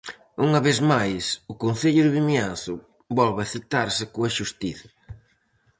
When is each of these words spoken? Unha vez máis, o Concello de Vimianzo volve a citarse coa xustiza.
Unha 0.45 0.59
vez 0.67 0.77
máis, 0.91 1.23
o 1.51 1.53
Concello 1.63 2.01
de 2.05 2.13
Vimianzo 2.17 2.75
volve 3.17 3.39
a 3.43 3.51
citarse 3.53 4.03
coa 4.13 4.33
xustiza. 4.37 4.87